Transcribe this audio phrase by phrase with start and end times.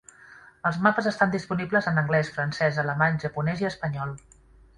[0.69, 4.17] Els mapes estan disponibles en anglès, francès, alemany, japonès i espanyol.